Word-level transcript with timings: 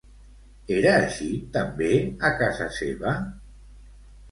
Era 0.75 0.93
així 1.01 1.27
també 1.59 1.91
a 2.31 2.33
casa 2.41 2.69
seva? 2.81 3.15